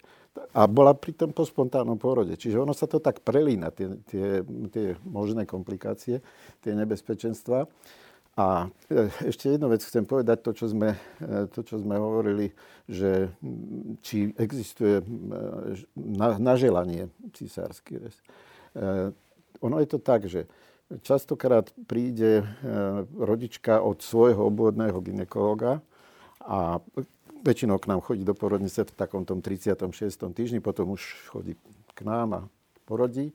[0.51, 2.35] A bola pri tom po spontánnom pôrode.
[2.35, 4.43] Čiže ono sa to tak prelína, tie, tie,
[4.75, 6.19] tie možné komplikácie,
[6.59, 7.71] tie nebezpečenstva.
[8.35, 12.51] A e, ešte jednu vec chcem povedať, to, čo sme, e, to, čo sme hovorili,
[12.91, 13.31] že
[14.03, 15.07] či existuje
[15.95, 17.15] na, na želanie
[18.03, 18.19] rez.
[19.63, 20.51] Ono je to tak, že
[21.03, 22.45] častokrát príde
[23.17, 25.81] rodička od svojho obvodného ginekologa
[26.45, 26.79] a
[27.45, 29.85] väčšinou k nám chodí do porodnice v takom tom 36.
[30.33, 31.57] týždni, potom už chodí
[31.95, 32.41] k nám a
[32.85, 33.33] porodí.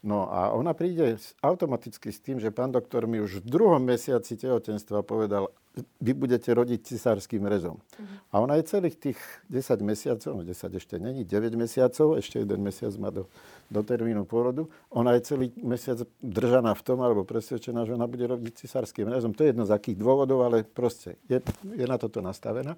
[0.00, 4.32] No a ona príde automaticky s tým, že pán doktor mi už v druhom mesiaci
[4.32, 5.52] tehotenstva povedal,
[6.00, 7.78] vy budete rodiť cisárským rezom.
[7.78, 8.06] Uh-huh.
[8.34, 9.18] A ona je celých tých
[9.52, 13.30] 10 mesiacov, no 10 ešte není, 9 mesiacov, ešte jeden mesiac má do,
[13.70, 14.66] do termínu pôrodu.
[14.90, 19.30] Ona je celý mesiac držaná v tom, alebo presvedčená, že ona bude rodiť cisárským rezom.
[19.36, 22.74] To je jedno z akých dôvodov, ale proste je, je na toto nastavená.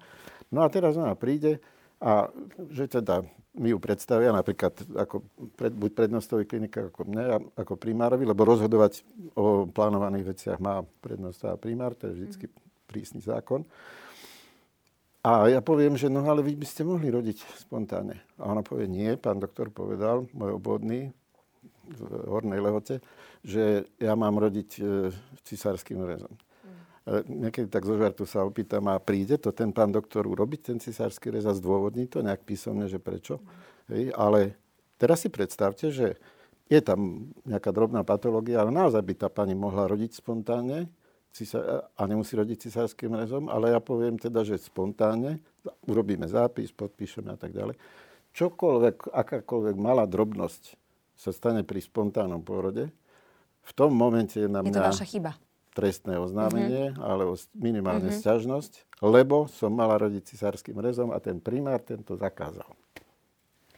[0.53, 1.63] No a teraz ona príde
[2.03, 2.27] a
[2.67, 5.23] že teda mi ju predstavia napríklad ako
[5.55, 9.05] pred, buď prednostový klinika ako mne, ako primárovi, lebo rozhodovať
[9.37, 12.49] o plánovaných veciach má prednostová primár, to je vždy
[12.89, 13.63] prísny zákon.
[15.23, 18.19] A ja poviem, že no ale vy by ste mohli rodiť spontánne.
[18.35, 21.15] A ona povie, nie, pán doktor povedal, môj obvodný
[21.87, 22.99] v Hornej Lehote,
[23.39, 24.81] že ja mám rodiť e,
[25.47, 26.31] cisárským rezom.
[27.03, 31.35] Niekedy tak zo žartu sa opýtam, a príde to ten pán doktor urobiť, ten cisársky
[31.35, 33.43] rez a zdôvodní to nejak písomne, že prečo.
[33.91, 34.55] Hej, ale
[34.95, 36.15] teraz si predstavte, že
[36.71, 40.87] je tam nejaká drobná patológia, ale naozaj by tá pani mohla rodiť spontánne
[41.99, 45.43] a nemusí rodiť cisárským rezom, ale ja poviem teda, že spontánne,
[45.83, 47.75] urobíme zápis, podpíšeme a tak ďalej.
[48.31, 50.79] Čokoľvek, akákoľvek malá drobnosť
[51.19, 52.87] sa stane pri spontánnom pôrode,
[53.63, 54.71] v tom momente je na mňa...
[54.71, 55.35] Je to vaša chyba
[55.73, 57.01] trestné oznámenie, mm-hmm.
[57.01, 58.21] alebo minimálne mm-hmm.
[58.21, 62.69] sťažnosť, lebo som mala rodiť cisárským rezom a ten primár tento zakázal.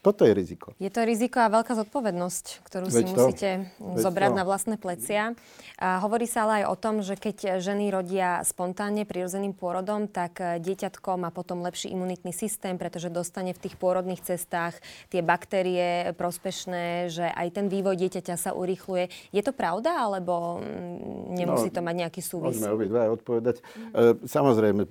[0.05, 0.77] Toto je riziko.
[0.77, 3.09] Je to riziko a veľká zodpovednosť, ktorú Veď si to.
[3.09, 3.49] musíte
[3.81, 4.37] Veď zobrať to.
[4.37, 5.33] na vlastné plecia.
[5.81, 10.37] A hovorí sa ale aj o tom, že keď ženy rodia spontánne prirodzeným pôrodom, tak
[10.37, 14.77] dieťatko má potom lepší imunitný systém, pretože dostane v tých pôrodných cestách
[15.09, 19.09] tie baktérie prospešné, že aj ten vývoj dieťaťa sa urýchluje.
[19.33, 22.61] Je to pravda, alebo mm, nemusí no, to mať nejaký súvis?
[22.61, 23.65] Môžeme obidva odpovedať.
[23.73, 24.21] Mm.
[24.21, 24.81] Samozrejme,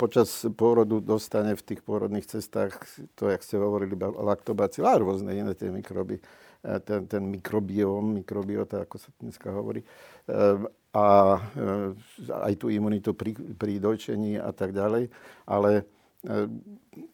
[0.00, 2.76] počas pôrodu dostane v tých pôrodných cestách,
[3.16, 3.96] to, jak ste hovorili,
[4.46, 6.22] laktobacil a rôzne iné tie mikroby,
[6.62, 9.82] e, ten, ten mikrobióm, mikrobiota, ako sa dneska hovorí.
[9.82, 9.86] E,
[10.94, 11.38] a e,
[12.30, 15.10] aj tú imunitu pri, pri dojčení a tak ďalej.
[15.50, 15.82] Ale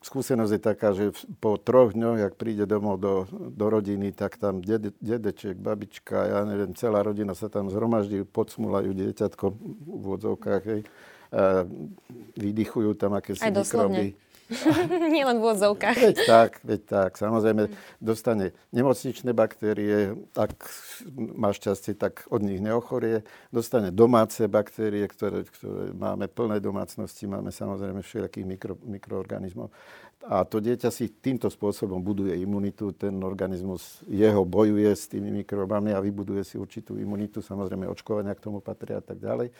[0.01, 4.65] skúsenosť je taká, že po troch dňoch, jak príde domov do, do rodiny, tak tam
[4.65, 10.81] dede, dedeček, babička, ja neviem, celá rodina sa tam zhromaždí, podsmulajú dieťatko v úvodzovkách, hej,
[12.41, 14.17] vydychujú tam akési mikroby.
[15.15, 15.99] Nielen v odzovkách.
[15.99, 17.11] Veď tak, veď tak.
[17.19, 20.55] Samozrejme, dostane nemocničné baktérie, ak
[21.17, 23.25] má šťastie, tak od nich neochorie.
[23.51, 29.73] Dostane domáce baktérie, ktoré, ktoré máme plné domácnosti, máme samozrejme všelijakých mikro, mikroorganizmov.
[30.23, 35.91] A to dieťa si týmto spôsobom buduje imunitu, ten organizmus jeho bojuje s tými mikrobami
[35.91, 39.51] a vybuduje si určitú imunitu, samozrejme očkovania k tomu patria a tak ďalej.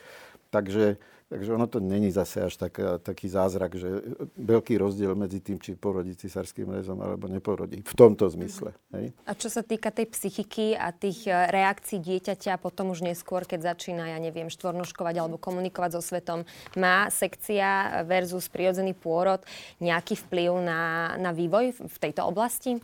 [0.47, 0.95] Takže,
[1.29, 3.89] takže ono to není zase až tak, taký zázrak, že
[4.37, 7.83] veľký rozdiel medzi tým, či porodí cisárským rezom alebo neporodí.
[7.83, 8.75] V tomto zmysle.
[8.95, 9.15] Hej?
[9.27, 13.75] A čo sa týka tej psychiky a tých e, reakcií dieťaťa potom už neskôr, keď
[13.75, 16.45] začína, ja neviem, štvornoškovať alebo komunikovať so svetom,
[16.77, 19.43] má sekcia versus prirodzený pôrod
[19.83, 20.81] nejaký vplyv na,
[21.19, 22.77] na vývoj v tejto oblasti?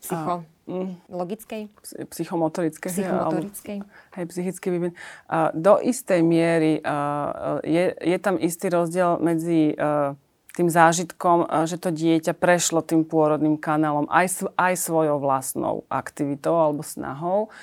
[0.00, 0.40] Psycho.
[0.40, 0.59] A
[1.10, 1.68] logickej?
[2.08, 2.90] Psychomotorickej.
[2.90, 3.78] Psychomotorickej.
[4.14, 4.92] Hej, psychický vývin.
[5.26, 6.78] A do istej miery
[7.66, 9.74] je, je tam istý rozdiel medzi
[10.50, 16.82] tým zážitkom, že to dieťa prešlo tým pôrodným kanálom aj, aj svojou vlastnou aktivitou alebo
[16.82, 17.54] snahou.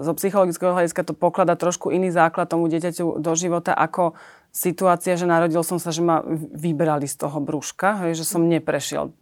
[0.00, 4.16] Zo psychologického hľadiska to poklada trošku iný základ tomu dieťaťu do života ako
[4.48, 6.24] situácia, že narodil som sa, že ma
[6.56, 9.12] vybrali z toho brúška, hej, že som neprešiel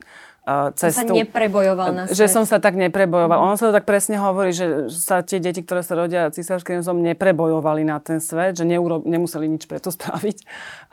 [0.73, 1.13] cestu.
[1.13, 2.17] Sa neprebojoval na svet.
[2.17, 3.37] Že som sa tak neprebojoval.
[3.37, 3.45] Mm.
[3.45, 7.05] Ono sa to tak presne hovorí, že sa tie deti, ktoré sa rodia císarským rezom,
[7.05, 10.39] neprebojovali na ten svet, že neuro, nemuseli nič preto spraviť.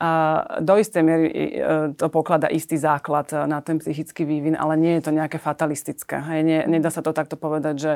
[0.03, 0.09] A
[0.59, 1.51] do istej miery e,
[1.95, 6.19] to poklada istý základ na ten psychický vývin, ale nie je to nejaké fatalistické.
[6.19, 7.93] Hej, nie, nedá sa to takto povedať, že,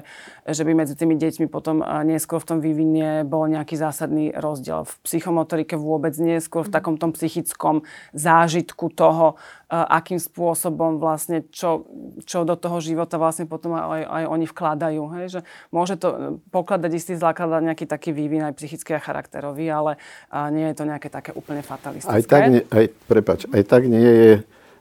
[0.48, 4.88] že by medzi tými deťmi potom neskôr v tom vývine bol nejaký zásadný rozdiel.
[4.88, 6.76] V psychomotorike vôbec nie, skôr v mhm.
[6.80, 7.84] takom tom psychickom
[8.16, 9.36] zážitku toho,
[9.70, 11.86] akým spôsobom vlastne, čo,
[12.26, 15.04] čo do toho života vlastne potom aj, aj oni vkladajú.
[15.16, 15.26] Hej?
[15.30, 20.02] Že môže to pokladať istý základ nejaký taký vývin aj psychický a charakterový, ale
[20.50, 22.18] nie je to nejaké také úplne fatalistické.
[22.18, 24.32] Aj tak, nie, aj, prepač, aj tak nie je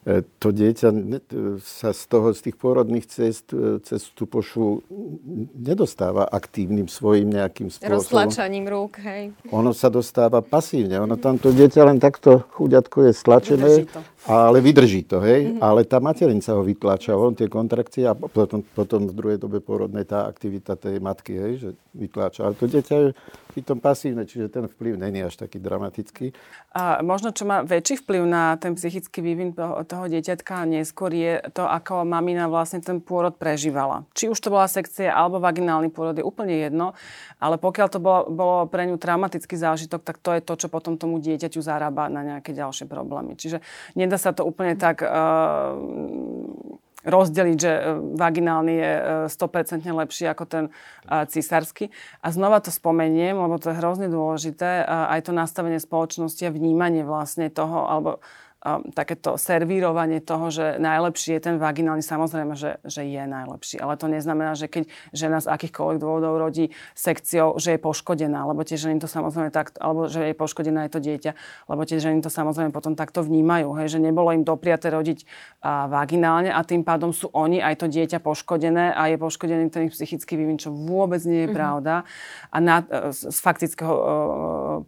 [0.08, 0.88] E, to dieťa
[1.60, 4.80] sa z toho, z tých pôrodných cest, e, cez tú pošu
[5.52, 8.00] nedostáva aktívnym svojim nejakým spôsobom.
[8.00, 9.36] Roztlačaním rúk, hej.
[9.52, 10.96] Ono sa dostáva pasívne.
[11.02, 13.72] Ono tam to dieťa len takto chuďatko je stlačené,
[14.28, 15.48] ale vydrží to, hej.
[15.48, 15.64] Mm-hmm.
[15.64, 20.04] Ale tá materinica ho vytlača, on tie kontrakcie a potom, potom v druhej dobe pôrodnej
[20.04, 22.44] tá aktivita tej matky, hej, že vytláča.
[22.44, 23.08] Ale to dieťa je
[23.62, 26.30] tom pasívne, čiže ten vplyv není až taký dramatický.
[26.74, 31.42] A možno, čo má väčší vplyv na ten psychický vývin toho, toho dieťatka neskôr je
[31.54, 34.06] to, ako mamina vlastne ten pôrod prežívala.
[34.14, 36.94] Či už to bola sekcia alebo vaginálny pôrod, je úplne jedno,
[37.42, 40.94] ale pokiaľ to bolo, bolo pre ňu traumatický zážitok, tak to je to, čo potom
[40.94, 43.34] tomu dieťaťu zarába na nejaké ďalšie problémy.
[43.34, 43.62] Čiže
[43.98, 45.00] nedá sa to úplne tak...
[45.00, 46.78] Uh,
[47.08, 47.82] rozdeliť, že e,
[48.18, 48.92] vaginálny je
[49.30, 50.70] 100% e, lepší ako ten e,
[51.30, 51.94] císarsky.
[52.20, 57.02] A znova to spomeniem, lebo to je hrozne dôležité, aj to nastavenie spoločnosti a vnímanie
[57.06, 58.20] vlastne toho, alebo
[58.90, 63.78] takéto servírovanie toho, že najlepší je ten vaginálny, samozrejme, že, že je najlepší.
[63.78, 68.66] Ale to neznamená, že keď žena z akýchkoľvek dôvodov rodí sekciou, že je poškodená, lebo
[68.66, 71.32] tie ženy to samozrejme takto, alebo že je poškodená je to dieťa,
[71.70, 75.22] lebo tie ženy to samozrejme potom takto vnímajú, hej, že nebolo im dopriate rodiť
[75.62, 79.86] a, vaginálne a tým pádom sú oni, aj to dieťa poškodené a je poškodený ten
[79.86, 81.54] ich psychický vývin, čo vôbec nie je mm-hmm.
[81.54, 82.02] pravda
[82.50, 82.82] a na,
[83.14, 84.04] z, z faktického uh,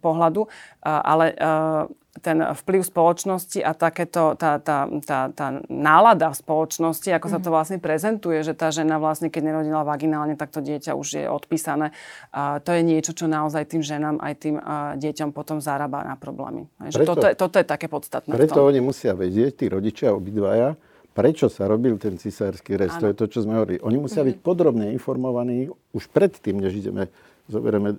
[0.03, 0.43] pohľadu.
[0.43, 1.87] Uh, ale uh,
[2.19, 7.31] ten vplyv spoločnosti a takéto, tá, tá, tá, tá nálada v spoločnosti, ako mm.
[7.31, 7.55] sa to mhm.
[7.55, 11.95] vlastne prezentuje, že tá žena vlastne, keď nerodila vaginálne, tak to dieťa už je odpísané.
[12.35, 16.19] A to je niečo, čo naozaj tým ženám aj tým a, deťom potom zarába na
[16.19, 16.67] problémy.
[16.91, 18.35] Preto, toto, je, toto je také podstatné.
[18.35, 20.75] Preto oni musia vedieť, tí rodičia obidvaja,
[21.15, 22.91] prečo sa robil ten cisársky rez.
[22.99, 23.79] To je to, čo sme hovorili.
[23.87, 24.43] Oni musia mm-hmm.
[24.43, 27.07] byť podrobne informovaní už predtým, než ideme,
[27.47, 27.95] zoberieme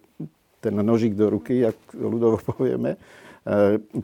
[0.60, 3.00] ten nožík do ruky, ak ľudovo povieme,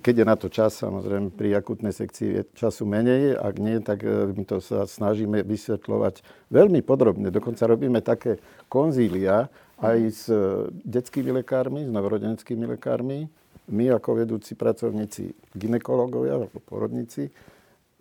[0.03, 4.03] keď je na to čas, samozrejme pri akutnej sekcii je času menej, ak nie, tak
[4.03, 7.31] eh, my to sa snažíme vysvetľovať veľmi podrobne.
[7.31, 9.47] Dokonca robíme také konzília
[9.79, 13.31] aj s eh, detskými lekármi, s novorodeneckými lekármi,
[13.69, 17.31] my ako vedúci pracovníci ginekológovia alebo porodníci,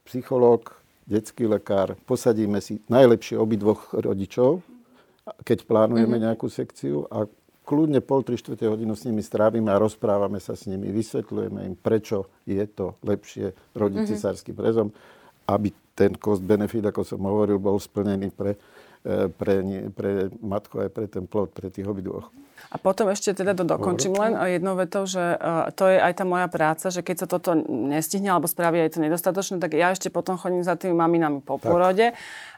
[0.09, 0.73] psychológ,
[1.05, 4.65] detský lekár, posadíme si najlepšie obidvoch rodičov,
[5.43, 6.25] keď plánujeme mm-hmm.
[6.33, 7.27] nejakú sekciu a
[7.67, 11.75] kľudne pol, tri štvrte hodinu s nimi strávime a rozprávame sa s nimi, vysvetľujeme im,
[11.75, 14.15] prečo je to lepšie rodiť mm-hmm.
[14.15, 14.95] cisárským rezom,
[15.51, 18.55] aby ten cost-benefit, ako som hovoril, bol splnený pre,
[19.03, 19.55] e, pre,
[19.91, 22.31] pre matku aj pre ten plod, pre tých obidvoch.
[22.73, 26.25] A potom ešte teda to dokončím len jednou vetou, že uh, to je aj tá
[26.25, 30.09] moja práca, že keď sa toto nestihne alebo spraví aj to nedostatočné, tak ja ešte
[30.09, 32.17] potom chodím za tými maminami po porode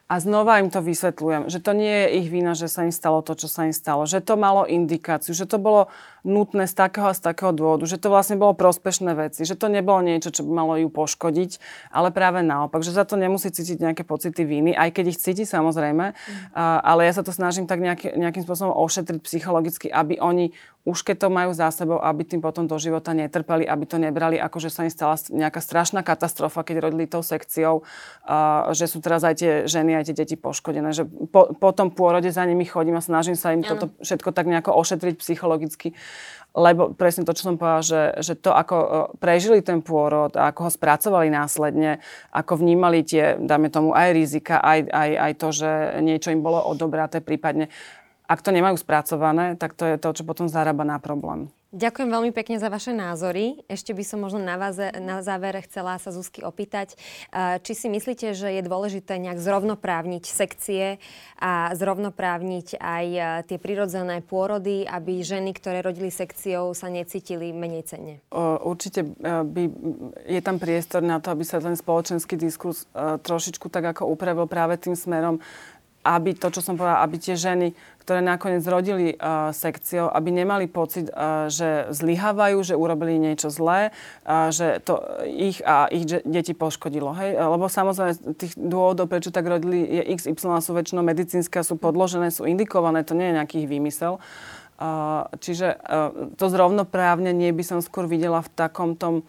[0.09, 3.21] a znova im to vysvetľujem, že to nie je ich vina, že sa im stalo
[3.21, 4.09] to, čo sa im stalo.
[4.09, 8.01] Že to malo indikáciu, že to bolo nutné z takého a z takého dôvodu, že
[8.01, 11.61] to vlastne bolo prospešné veci, že to nebolo niečo, čo by malo ju poškodiť,
[11.93, 15.43] ale práve naopak, že za to nemusí cítiť nejaké pocity viny, aj keď ich cíti
[15.47, 16.55] samozrejme, mm.
[16.83, 20.51] ale ja sa to snažím tak nejaký, nejakým spôsobom ošetriť psychologicky, aby oni
[20.89, 24.41] už keď to majú za sebou, aby tým potom do života netrpeli, aby to nebrali
[24.41, 28.97] ako, že sa im stala nejaká strašná katastrofa, keď rodili tou sekciou, uh, že sú
[29.03, 30.95] teraz aj tie ženy, aj tie deti poškodené.
[30.95, 33.69] Že po, po tom pôrode za nimi chodím a snažím sa im ano.
[33.69, 35.93] toto všetko tak nejako ošetriť psychologicky.
[36.49, 38.77] Lebo presne to, čo som povedala, že, že to, ako
[39.21, 42.01] prežili ten pôrod a ako ho spracovali následne,
[42.33, 45.69] ako vnímali tie, dáme tomu, aj rizika, aj, aj, aj to, že
[46.01, 47.69] niečo im bolo odobraté, prípadne
[48.29, 51.49] ak to nemajú spracované, tak to je to, čo potom zarába na problém.
[51.69, 53.61] Ďakujem veľmi pekne za vaše názory.
[53.69, 56.97] Ešte by som možno na, vás, na záver chcela sa Zuzky opýtať,
[57.61, 60.97] či si myslíte, že je dôležité nejak zrovnoprávniť sekcie
[61.37, 63.05] a zrovnoprávniť aj
[63.45, 68.17] tie prirodzené pôrody, aby ženy, ktoré rodili sekciou, sa necítili menej cenne?
[68.65, 69.63] Určite by,
[70.25, 74.73] je tam priestor na to, aby sa ten spoločenský diskurs trošičku tak ako upravil práve
[74.81, 75.37] tým smerom,
[76.03, 77.75] aby to, čo som povedala, aby tie ženy,
[78.09, 83.93] ktoré nakoniec rodili uh, sekciou, aby nemali pocit, uh, že zlyhávajú, že urobili niečo zlé,
[84.25, 84.97] uh, že to
[85.29, 87.13] ich a ich deti poškodilo.
[87.13, 87.37] Hej?
[87.37, 92.33] Lebo samozrejme tých dôvodov, prečo tak rodili, je XY a sú väčšinou medicínske, sú podložené,
[92.33, 94.17] sú indikované, to nie je nejaký vymysel.
[94.79, 99.27] Uh, čiže uh, to zrovnoprávnenie by som skôr videla v takom tom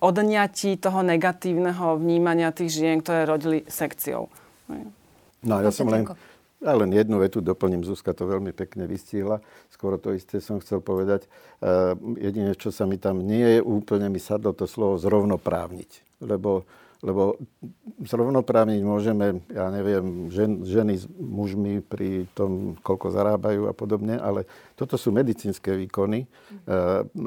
[0.00, 4.32] odňatí toho negatívneho vnímania tých žien, ktoré rodili sekciou.
[4.72, 4.95] Hej.
[5.46, 6.02] No ja som len,
[6.58, 9.38] ja len jednu vetu doplním, Zuzka to veľmi pekne vystihla.
[9.70, 11.30] Skoro to isté som chcel povedať.
[11.62, 16.20] Uh, jedine, čo sa mi tam nie je úplne, mi sadlo to slovo zrovnoprávniť.
[16.26, 16.66] lebo
[17.04, 17.36] lebo
[18.00, 24.48] zrovnoprávniť môžeme, ja neviem, žen, ženy s mužmi pri tom, koľko zarábajú a podobne, ale
[24.74, 26.28] toto sú medicínske výkony e,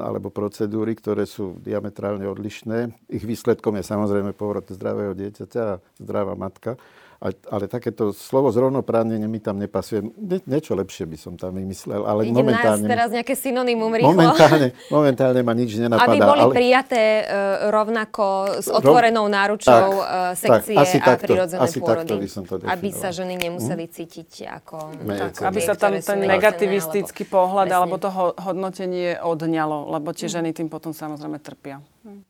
[0.01, 2.91] alebo procedúry, ktoré sú diametrálne odlišné.
[3.13, 6.81] Ich výsledkom je samozrejme pôrod zdravého dieťaťa a zdravá matka
[7.19, 10.07] ale takéto slovo zrovnoprávnenie mi tam nepasuje.
[10.15, 12.87] Nie, niečo lepšie by som tam vymyslel, ale Idem momentálne...
[12.87, 14.15] teraz nejaké synonymum rýchlo.
[14.15, 16.15] Momentálne, momentálne ma nič nenapadá.
[16.15, 16.53] Aby boli ale...
[16.55, 18.25] prijaté uh, rovnako
[18.63, 22.07] s otvorenou náručou tak, uh, sekcie tak, asi a takto, prirodzené asi pôrody.
[22.07, 23.91] Takto by som to aby sa ženy nemuseli hm?
[23.91, 24.31] cítiť
[24.63, 24.77] ako...
[25.03, 27.79] Tak, aby sa tam ten negativistický alebo, pohľad presne.
[27.83, 28.09] alebo to
[28.39, 31.83] hodnotenie odňalo, lebo tie ženy tým potom samozrejme trpia.
[32.07, 32.28] Hm.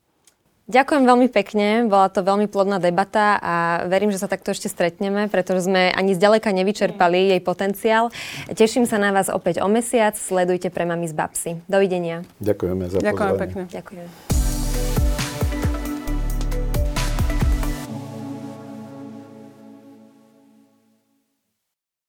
[0.70, 3.56] Ďakujem veľmi pekne, bola to veľmi plodná debata a
[3.90, 8.14] verím, že sa takto ešte stretneme, pretože sme ani zďaleka nevyčerpali jej potenciál.
[8.54, 11.52] Teším sa na vás opäť o mesiac, sledujte pre Mami z Babsy.
[11.66, 12.22] Dovidenia.
[12.38, 13.64] Ďakujeme za Ďakujem pekne.
[13.66, 14.29] Ďakujem.